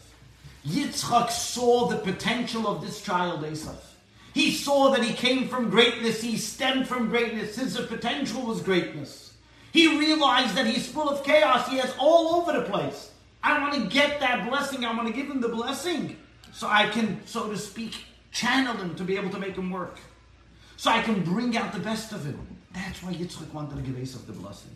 [0.68, 3.78] Yitzchak saw the potential of this child Esav.
[4.34, 9.34] He saw that he came from greatness, he stemmed from greatness, his potential was greatness.
[9.74, 13.12] He realized that he's full of chaos, he has all over the place.
[13.44, 16.16] I want to get that blessing, I want to give him the blessing
[16.54, 20.00] so I can, so to speak, channel him to be able to make him work.
[20.78, 22.40] So I can bring out the best of him.
[22.74, 24.72] That's why Yitzchak wanted to give Esav the blessing.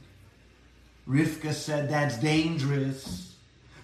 [1.08, 3.36] Rivka said that's dangerous.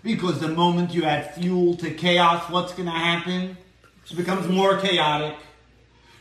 [0.03, 3.55] Because the moment you add fuel to chaos, what's going to happen?
[4.09, 5.35] It becomes more chaotic.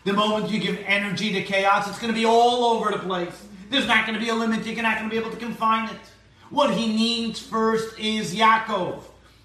[0.04, 3.46] The moment you give energy to chaos, it's going to be all over the place.
[3.70, 4.66] There's not going to be a limit.
[4.66, 6.00] You're not going to be able to confine it.
[6.50, 9.02] What he needs first is Yaakov.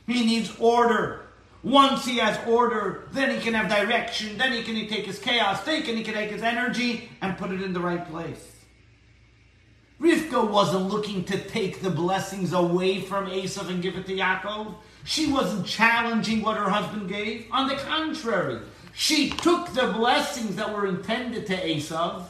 [0.07, 1.21] He needs order.
[1.63, 4.37] Once he has order, then he can have direction.
[4.37, 7.51] Then he can take his chaos, take and he can take his energy and put
[7.51, 8.54] it in the right place.
[9.99, 14.75] Rivka wasn't looking to take the blessings away from Esav and give it to Yaakov.
[15.05, 17.47] She wasn't challenging what her husband gave.
[17.51, 18.59] On the contrary,
[18.93, 22.23] she took the blessings that were intended to Esav,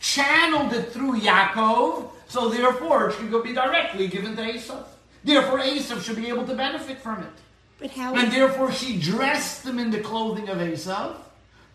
[0.00, 4.84] channeled it through Yaakov, so therefore it should go be directly given to Esav.
[5.22, 7.32] Therefore, Esav should be able to benefit from it.
[7.78, 8.14] But how?
[8.14, 11.16] And therefore, she dressed him in the clothing of Esav,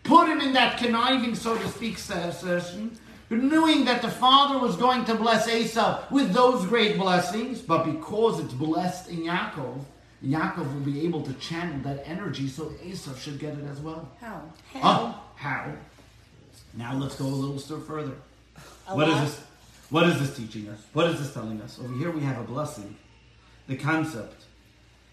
[0.02, 2.98] put him in that conniving, so to speak, session,
[3.38, 8.40] knowing that the father was going to bless Esav with those great blessings, but because
[8.40, 9.84] it's blessed in Yaakov,
[10.24, 14.10] Yaakov will be able to channel that energy so Esav should get it as well.
[14.20, 14.42] How?
[14.74, 14.90] Oh, how?
[14.90, 15.72] Oh, how?
[16.74, 18.16] Now let's go a little step further.
[18.86, 19.24] What is lot?
[19.24, 19.40] this?
[19.90, 20.80] What is this teaching us?
[20.92, 21.78] What is this telling us?
[21.78, 22.96] Over here we have a blessing.
[23.66, 24.44] The concept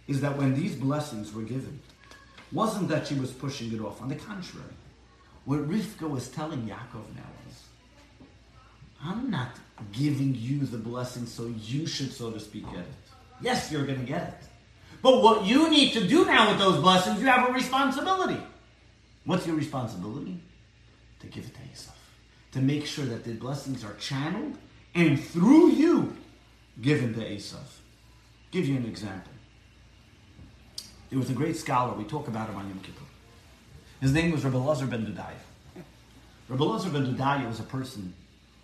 [0.07, 1.79] is that when these blessings were given,
[2.51, 4.01] wasn't that she was pushing it off.
[4.01, 4.73] On the contrary,
[5.45, 7.36] what Rivka was telling Yaakov now is,
[9.03, 9.51] I'm not
[9.91, 12.85] giving you the blessing so you should, so to speak, get it.
[13.41, 14.47] Yes, you're going to get it.
[15.01, 18.41] But what you need to do now with those blessings, you have a responsibility.
[19.25, 20.39] What's your responsibility?
[21.19, 21.91] To give it to Esav.
[22.53, 24.57] To make sure that the blessings are channeled
[24.95, 26.15] and through you
[26.81, 27.67] given to Esav.
[28.51, 29.31] Give you an example.
[31.09, 33.03] There was a great scholar, we talk about him on Yom Kippur.
[34.01, 35.83] His name was Rabbi Lazar ben Durdaya.
[36.49, 38.13] Rabbi Lazar ben Durdaya was a person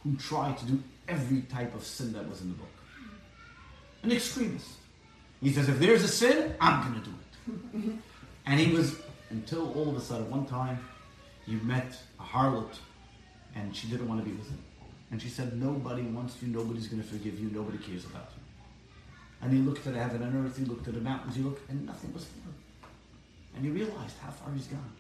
[0.04, 2.68] who tried to do every type of sin that was in the book.
[4.04, 4.72] An extremist.
[5.42, 8.00] He says, if there's a sin, I'm going to do it.
[8.46, 8.96] and he was,
[9.30, 10.80] until all of a sudden, one time,
[11.46, 12.78] he met a harlot,
[13.56, 14.60] and she didn't want to be with him.
[15.12, 18.42] And she said, nobody wants you, nobody's going to forgive you, nobody cares about you.
[19.42, 21.86] And he looked at heaven and earth, he looked at the mountains, he looked, and
[21.86, 22.56] nothing was for him.
[23.56, 24.92] And he realized how far he's gone.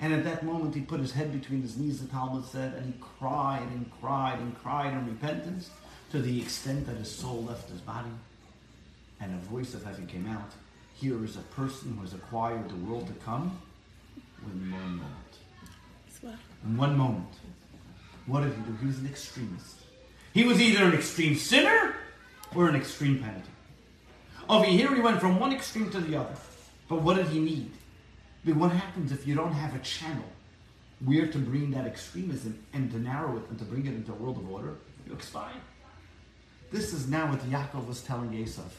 [0.00, 2.86] And at that moment, he put his head between his knees, the Talmud said, and
[2.86, 5.70] he cried and cried and cried in repentance
[6.10, 8.10] to the extent that his soul left his body.
[9.20, 10.50] And a voice of heaven came out.
[10.94, 13.60] Here is a person who has acquired the world to come
[14.44, 15.10] in one moment.
[16.64, 17.34] In one moment.
[18.26, 18.76] What did he do?
[18.80, 19.76] He was an extremist.
[20.32, 21.94] He was either an extreme sinner
[22.54, 23.44] or an extreme penitent.
[24.48, 26.34] Over here, he went from one extreme to the other.
[26.88, 27.70] But what did he need?
[28.44, 30.24] But what happens if you don't have a channel
[31.04, 34.14] where to bring that extremism and to narrow it and to bring it into a
[34.16, 34.74] world of order?
[35.06, 35.52] You expire.
[36.70, 38.70] This is now what Yaakov was telling Esav.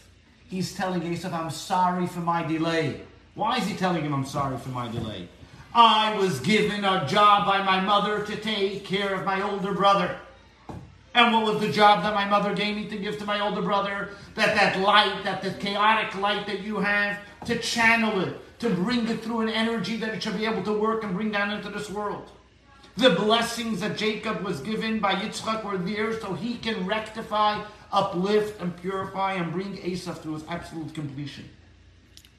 [0.48, 3.02] He's telling Esav, I'm sorry for my delay.
[3.34, 5.28] Why is he telling him, I'm sorry for my delay?
[5.74, 10.18] I was given a job by my mother to take care of my older brother.
[11.14, 13.62] And what was the job that my mother gave me to give to my older
[13.62, 14.10] brother?
[14.36, 19.08] That that light, that the chaotic light that you have, to channel it, to bring
[19.08, 21.70] it through an energy that it should be able to work and bring down into
[21.70, 22.30] this world.
[22.98, 28.62] The blessings that Jacob was given by Yitzchak were there so he can rectify, uplift,
[28.62, 31.48] and purify and bring Esav to his absolute completion.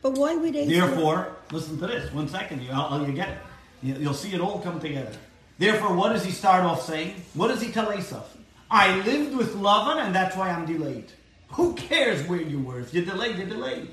[0.02, 0.68] But why would Esav?
[0.68, 2.12] Therefore, listen to this.
[2.12, 2.70] One second, you,
[3.06, 3.38] you get it.
[3.82, 5.12] You- You'll see it all come together.
[5.58, 7.14] Therefore, what does he start off saying?
[7.34, 8.24] What does he tell Esav?
[8.70, 11.12] I lived with Lavan, and that's why I'm delayed.
[11.50, 12.80] Who cares where you were?
[12.80, 13.88] If you're delayed, you're delayed.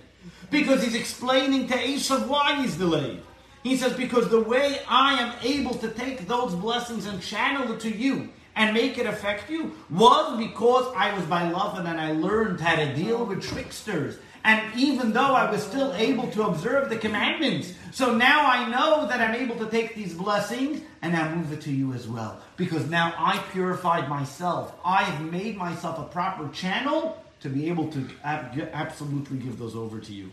[0.49, 3.21] Because he's explaining to Esav why he's delayed.
[3.63, 7.79] He says, because the way I am able to take those blessings and channel it
[7.81, 12.11] to you and make it affect you was because I was by Lavan then I
[12.11, 14.17] learned how to deal with tricksters.
[14.45, 19.07] And even though I was still able to observe the commandments, so now I know
[19.07, 22.41] that I'm able to take these blessings and I move it to you as well.
[22.57, 24.75] Because now I purified myself.
[24.83, 29.99] I have made myself a proper channel to be able to absolutely give those over
[29.99, 30.31] to you.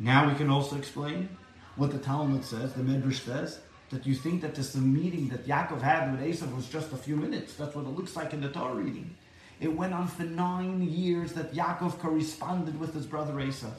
[0.00, 1.28] Now we can also explain
[1.76, 5.80] what the Talmud says, the Medrash says, that you think that this meeting that Yaakov
[5.80, 7.54] had with Esau was just a few minutes.
[7.54, 9.14] That's what it looks like in the Torah reading.
[9.60, 13.70] It went on for nine years that Yaakov corresponded with his brother Esau.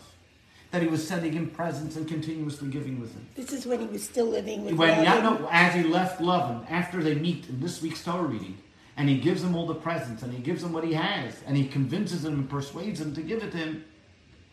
[0.72, 3.28] That he was sending him presents and continuously giving with him.
[3.36, 5.24] This is when he was still living with When Laban.
[5.24, 8.58] no, as he left Lavan, after they meet in this week's Torah reading,
[8.98, 11.56] and he gives him all the presents, and he gives him what he has, and
[11.56, 13.86] he convinces him and persuades him to give it to him,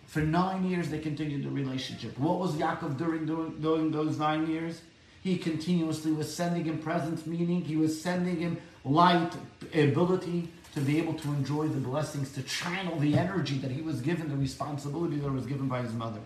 [0.06, 2.18] for nine years they continued the relationship.
[2.18, 4.80] What was Yaakov during, during, during those nine years?
[5.22, 9.32] He continuously was sending him presents, meaning he was sending him light,
[9.74, 14.00] ability to be able to enjoy the blessings, to channel the energy that he was
[14.00, 16.20] given, the responsibility that was given by his mother.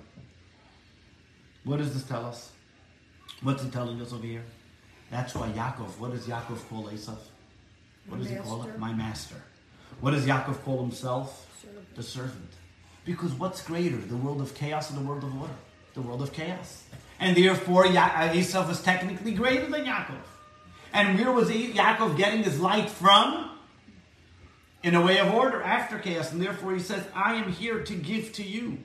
[1.65, 2.53] What does this tell us?
[3.43, 4.45] What's it telling us over here?
[5.11, 7.19] That's why Yaakov, what does Yaakov call Esav?
[8.09, 8.79] What does he call it?
[8.79, 9.37] My master.
[10.01, 11.49] What does Yaakov call himself?
[11.95, 12.51] The servant.
[13.05, 15.55] Because what's greater, the world of chaos or the world of order?
[15.95, 16.85] The world of chaos.
[17.21, 20.17] And therefore, ya- uh, Esav is technically greater than Yaakov.
[20.93, 23.51] And where was Yaakov getting his light from?
[24.83, 26.33] In a way of order, after chaos.
[26.33, 28.79] And therefore, he says, I am here to give to you.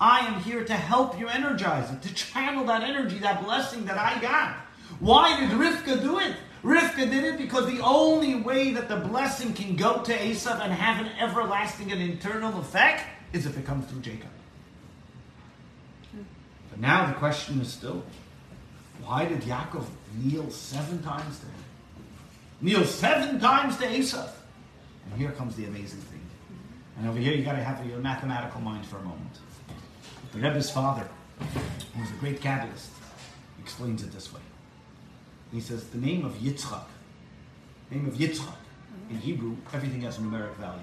[0.00, 3.96] I am here to help you energize it, to channel that energy, that blessing that
[3.98, 4.56] I got.
[5.00, 6.34] Why did Rivka do it?
[6.64, 10.72] Rivka did it because the only way that the blessing can go to Esav and
[10.72, 14.30] have an everlasting and internal effect is if it comes through Jacob.
[16.70, 18.02] But now the question is still,
[19.04, 19.84] why did Yaakov
[20.16, 21.54] kneel seven times to him?
[22.62, 24.30] Kneel seven times to Esav.
[25.10, 26.22] And here comes the amazing thing.
[26.96, 29.38] And over here you gotta have your mathematical mind for a moment.
[30.32, 31.06] The Rebbe's father,
[31.38, 32.88] who was a great Kabbalist,
[33.60, 34.40] explains it this way.
[35.54, 36.84] He says the name of Yitzchak,
[37.88, 39.10] name of Yitzchak, mm-hmm.
[39.10, 40.82] in Hebrew, everything has a numeric value.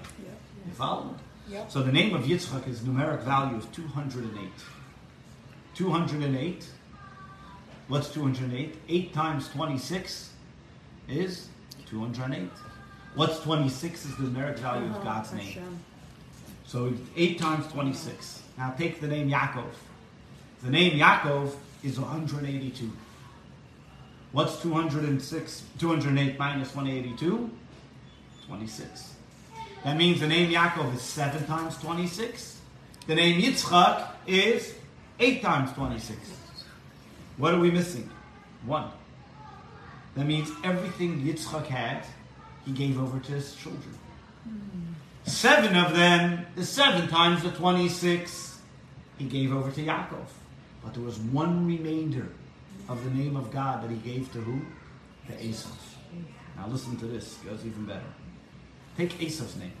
[0.66, 1.14] You follow?
[1.48, 1.70] Yep.
[1.70, 4.48] So the name of Yitzchak, his numeric value of 208.
[5.74, 6.66] 208.
[7.88, 8.76] What's 208?
[8.88, 10.30] 8 times 26
[11.06, 11.48] is
[11.86, 12.48] 208.
[13.14, 15.80] What's 26 is the numeric value of uh-huh, God's name.
[16.64, 18.42] So 8 times 26.
[18.56, 19.66] Now take the name Yaakov.
[20.62, 22.90] The name Yaakov is 182.
[24.32, 25.62] What's 206?
[25.78, 27.50] 208 minus 182?
[28.46, 29.14] 26.
[29.84, 32.60] That means the name Yaakov is 7 times 26.
[33.06, 34.74] The name Yitzchak is
[35.20, 36.18] 8 times 26.
[37.36, 38.08] What are we missing?
[38.64, 38.90] 1.
[40.14, 42.06] That means everything Yitzchak had,
[42.64, 43.98] he gave over to his children.
[45.24, 48.60] Seven of them, the seven times the 26,
[49.18, 50.26] he gave over to Yaakov.
[50.82, 52.28] But there was one remainder
[52.88, 54.60] of the name of God that he gave to who?
[55.28, 55.70] To Esau.
[56.56, 58.00] Now listen to this, it goes even better.
[58.96, 59.72] Take Esav's name.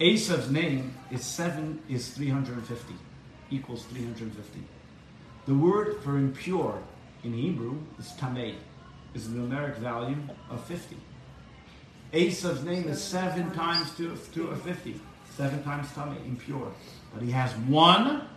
[0.00, 2.94] Esav's name is seven is 350,
[3.50, 4.60] equals 350.
[5.46, 6.82] The word for impure
[7.22, 8.56] in Hebrew is tamei,
[9.14, 10.16] is the numeric value
[10.50, 10.96] of 50.
[12.12, 15.00] Esav's name is seven times 2, to a 50.
[15.36, 16.70] Seven times tamei, impure.
[17.12, 18.28] But he has one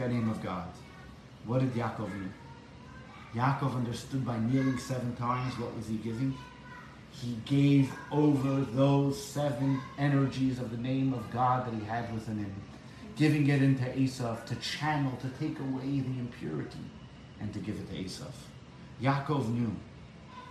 [0.00, 0.66] the name of God.
[1.46, 2.28] What did Yaakov do?
[3.34, 6.34] Yaakov understood by kneeling seven times what was he giving?
[7.12, 12.38] He gave over those seven energies of the name of God that he had within
[12.38, 12.54] him,
[13.16, 16.78] giving it into Esau to channel, to take away the impurity,
[17.40, 18.24] and to give it to Esau.
[19.00, 19.74] Yaakov knew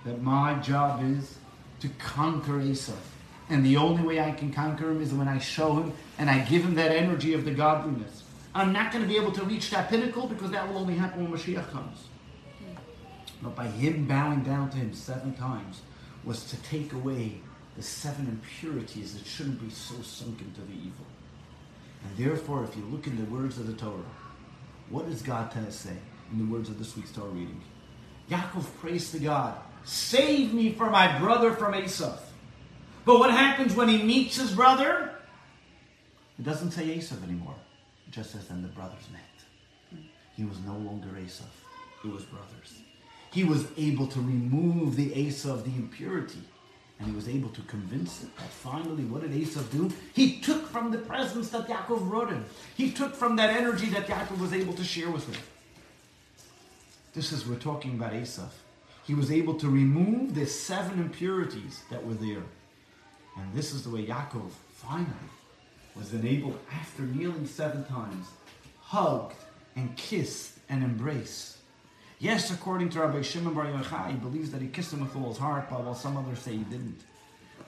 [0.06, 1.38] that my job is
[1.82, 2.94] to conquer Esau.
[3.50, 6.40] And the only way I can conquer him is when I show him and I
[6.46, 8.24] give him that energy of the godliness.
[8.54, 11.24] I'm not going to be able to reach that pinnacle because that will only happen
[11.24, 12.09] when Mashiach comes.
[13.42, 15.82] But by him bowing down to him seven times
[16.24, 17.40] was to take away
[17.78, 21.06] the seven impurities that shouldn't be so sunk into the evil.
[22.04, 24.04] And therefore, if you look in the words of the Torah,
[24.90, 25.96] what does God tell us say
[26.32, 27.62] in the words of this week's Torah reading?
[28.30, 32.18] Yaakov prays to God, save me from my brother from Esau.
[33.06, 35.14] But what happens when he meets his brother?
[36.38, 37.56] It doesn't say Esau anymore.
[38.08, 40.02] It just says then the brothers met.
[40.36, 41.44] He was no longer Esau.
[42.04, 42.82] It was brothers.
[43.32, 46.42] He was able to remove the Esau of the impurity.
[47.00, 49.90] And he was able to convince it that finally, what did Esau do?
[50.14, 52.44] He took from the presence that Yaakov brought him.
[52.76, 55.42] He took from that energy that Yaakov was able to share with him.
[57.14, 58.50] This is, we're talking about Esau.
[59.08, 62.44] He was able to remove the seven impurities that were there.
[63.38, 65.08] And this is the way Yaakov finally
[65.96, 68.28] was enabled, after kneeling seven times,
[68.82, 69.36] hugged
[69.76, 71.59] and kissed and embraced.
[72.20, 75.30] Yes, according to Rabbi Shimon Bar Yochai, he believes that he kissed him with all
[75.30, 77.00] his heart, but while some others say he didn't.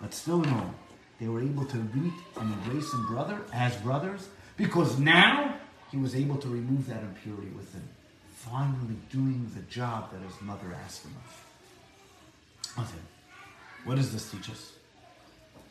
[0.01, 0.73] But still, no,
[1.19, 4.27] they were able to meet and embrace him brother as brothers
[4.57, 5.55] because now
[5.89, 7.87] he was able to remove that impurity within.
[8.33, 12.85] finally doing the job that his mother asked him of.
[12.85, 13.01] Okay.
[13.85, 14.73] What does this teach us?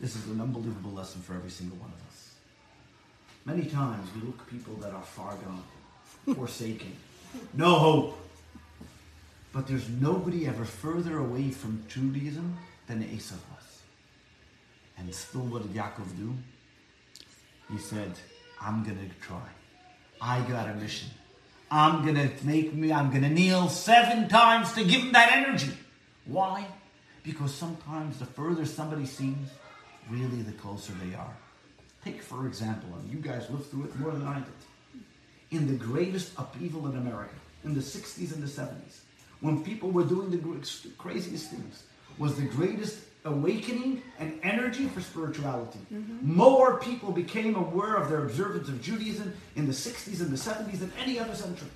[0.01, 2.35] This is an unbelievable lesson for every single one of us.
[3.45, 5.64] Many times we look at people that are far gone,
[6.37, 6.97] forsaken,
[7.55, 8.30] no hope.
[9.53, 13.83] But there's nobody ever further away from Judaism than Esau was.
[14.97, 16.35] And still, what did Yaakov do?
[17.73, 18.13] He said,
[18.61, 19.49] I'm going to try.
[20.21, 21.09] I got a mission.
[21.71, 25.33] I'm going to make me, I'm going to kneel seven times to give him that
[25.33, 25.73] energy.
[26.27, 26.67] Why?
[27.23, 29.51] Because sometimes the further somebody seems,
[30.09, 31.37] really the closer they are.
[32.05, 35.03] Take, for example, and you guys lived through it more than I did.
[35.51, 37.35] In the greatest upheaval in America,
[37.65, 39.01] in the 60s and the 70s,
[39.41, 41.84] when people were doing the craziest things,
[42.18, 45.78] was the greatest awakening and energy for spirituality.
[45.93, 46.34] Mm-hmm.
[46.34, 50.80] More people became aware of their observance of Judaism in the 60s and the 70s
[50.80, 51.68] than any other century.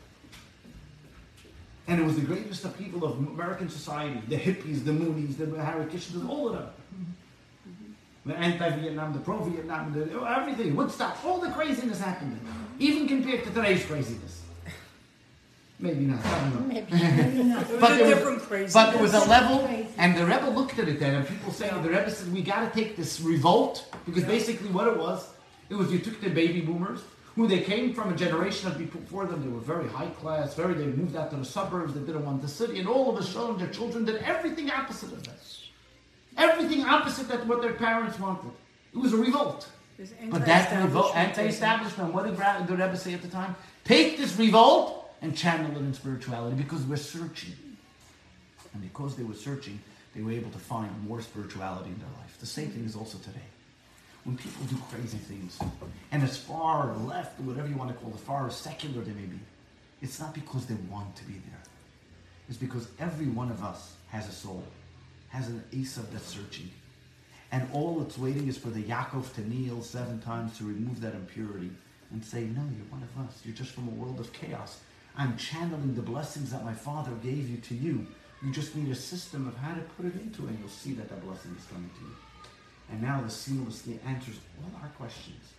[1.86, 4.22] And it was the greatest upheaval of American society.
[4.28, 6.70] The hippies, the Moonies, the Hare Krishna, all of them.
[6.94, 8.30] Mm-hmm.
[8.30, 12.40] The anti-Vietnam, the pro-Vietnam, the, everything, Woodstock, all the craziness happened.
[12.78, 14.43] Even compared to today's craziness.
[15.78, 16.24] Maybe not.
[16.24, 16.74] I don't know.
[16.74, 16.86] Maybe.
[17.80, 18.72] but, a there different was, crazy.
[18.72, 19.68] but there was a level,
[19.98, 22.42] and the Rebbe looked at it then, and people saying oh, the Rebbe said, "We
[22.42, 25.28] got to take this revolt because basically what it was,
[25.68, 27.00] it was you took the baby boomers."
[27.36, 30.74] Who they came from a generation that before them, they were very high class, very
[30.74, 33.24] they moved out to the suburbs, they didn't want the city, and all of a
[33.24, 35.64] sudden their children did everything opposite of this.
[36.36, 38.52] Everything opposite that what their parents wanted.
[38.92, 39.68] It was a revolt.
[40.30, 42.36] But that revolt, anti-establishment, what did
[42.68, 43.56] the Rebbe say at the time?
[43.84, 47.54] Take this revolt and channel it in spirituality because we're searching.
[48.74, 49.80] And because they were searching,
[50.14, 52.36] they were able to find more spirituality in their life.
[52.38, 53.46] The same thing is also today.
[54.24, 55.58] When people do crazy things,
[56.12, 59.38] and as far left, whatever you want to call it, far secular they may be,
[60.00, 61.62] it's not because they want to be there.
[62.48, 64.62] It's because every one of us has a soul,
[65.28, 66.70] has an Esav that's searching.
[67.52, 71.14] And all it's waiting is for the Yaakov to kneel seven times to remove that
[71.14, 71.70] impurity
[72.10, 73.40] and say, No, you're one of us.
[73.44, 74.80] You're just from a world of chaos.
[75.16, 78.06] I'm channeling the blessings that my Father gave you to you.
[78.42, 81.08] You just need a system of how to put it into, and you'll see that
[81.08, 82.14] that blessing is coming to you.
[82.90, 85.52] And now the seamlessly answers all our questions.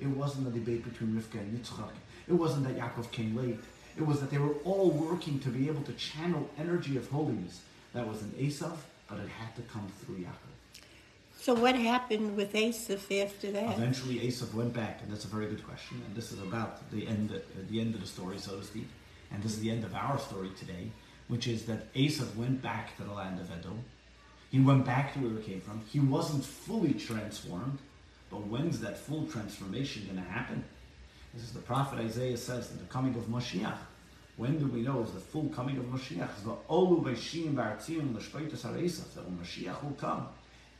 [0.00, 1.92] It wasn't a debate between Rivka and Yitzchak.
[2.28, 3.58] It wasn't that Yaakov came late.
[3.96, 7.60] It was that they were all working to be able to channel energy of holiness.
[7.92, 10.52] That was in Esav, but it had to come through Yaakov.
[11.38, 13.76] So what happened with Esav after that?
[13.76, 16.00] Eventually, Esav went back, and that's a very good question.
[16.06, 17.38] And this is about the end,
[17.68, 18.88] the end of the story, so to speak.
[19.32, 20.90] And this is the end of our story today,
[21.28, 23.84] which is that Esav went back to the land of Edom.
[24.50, 25.80] He went back to where he came from.
[25.90, 27.78] He wasn't fully transformed,
[28.30, 30.64] but when's that full transformation going to happen?
[31.32, 33.78] This is the prophet Isaiah says that the coming of Moshiach.
[34.36, 36.28] When do we know is the full coming of Moshiach?
[36.44, 36.68] That
[39.24, 40.28] when Moshiach will come,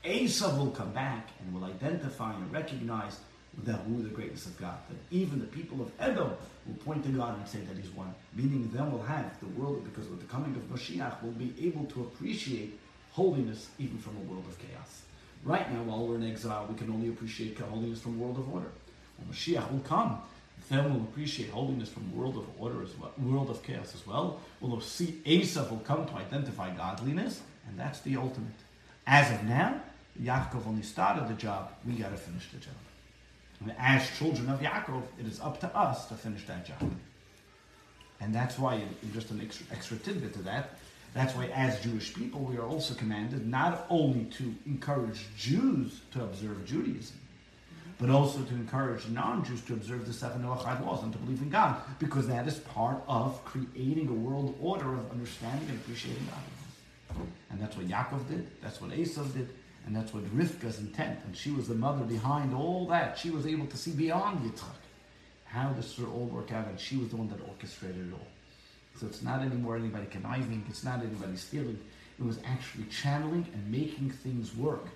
[0.04, 3.20] Esav will come back and will identify and recognize
[3.64, 4.78] the who the greatness of God.
[4.88, 6.32] That even the people of Edom
[6.66, 8.14] will point to God and say that He's one.
[8.34, 11.84] Meaning, them will have the world because with the coming of Mashiach, will be able
[11.86, 12.78] to appreciate
[13.12, 15.02] holiness even from a world of chaos.
[15.44, 18.52] Right now, while we're in exile, we can only appreciate holiness from a world of
[18.52, 18.70] order.
[19.18, 20.18] When Mashiach will come,
[20.68, 24.06] then we'll appreciate holiness from a world of order as well, world of chaos as
[24.06, 24.40] well.
[24.60, 28.52] We'll see Esav will come to identify godliness, and that's the ultimate.
[29.06, 29.80] As of now,
[30.20, 31.72] Yaakov only started the job.
[31.86, 32.74] We got to finish the job.
[33.62, 36.90] And as children of Yaakov, it is up to us to finish that job.
[38.20, 38.82] And that's why,
[39.12, 40.70] just an extra, extra tidbit to that,
[41.14, 46.24] that's why as Jewish people, we are also commanded not only to encourage Jews to
[46.24, 47.16] observe Judaism,
[47.98, 51.50] but also to encourage non-Jews to observe the seven Noachide laws and to believe in
[51.50, 57.26] God, because that is part of creating a world order of understanding and appreciating God.
[57.50, 59.50] And that's what Yaakov did, that's what Esav did,
[59.86, 63.18] and that's what Rivka's intent, and she was the mother behind all that.
[63.18, 64.82] She was able to see beyond Yitzchak
[65.44, 68.26] how this would all work out, and she was the one that orchestrated it all.
[68.98, 71.78] So it's not anymore anybody conniving, it's not anybody stealing.
[72.18, 74.86] It was actually channeling and making things work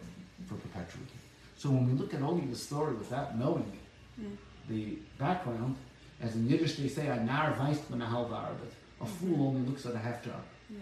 [0.46, 1.12] for perpetuity.
[1.56, 3.78] So when we look at only the story without knowing
[4.20, 4.36] mm.
[4.68, 5.76] the background,
[6.20, 9.94] as in Yiddish they say, a nar weist man a A fool only looks at
[9.94, 10.42] a half job.
[10.70, 10.78] Yeah.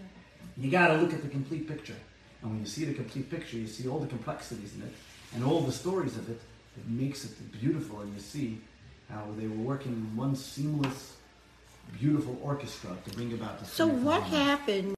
[0.57, 1.95] You got to look at the complete picture.
[2.45, 4.93] And when you see the complete picture, you see all the complexities in it
[5.33, 6.39] and all the stories of it.
[6.77, 8.61] It makes it beautiful, and you see
[9.09, 11.13] how they were working in one seamless,
[11.99, 13.65] beautiful orchestra to bring about the.
[13.65, 14.93] So what happened